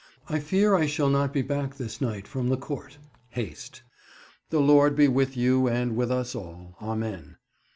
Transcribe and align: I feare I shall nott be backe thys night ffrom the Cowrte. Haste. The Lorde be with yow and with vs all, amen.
I 0.27 0.39
feare 0.39 0.73
I 0.75 0.87
shall 0.87 1.09
nott 1.11 1.31
be 1.31 1.43
backe 1.43 1.75
thys 1.75 2.01
night 2.01 2.25
ffrom 2.25 2.49
the 2.49 2.57
Cowrte. 2.57 2.97
Haste. 3.29 3.83
The 4.49 4.59
Lorde 4.59 4.95
be 4.95 5.07
with 5.07 5.37
yow 5.37 5.67
and 5.67 5.95
with 5.95 6.09
vs 6.09 6.33
all, 6.33 6.75
amen. 6.81 7.37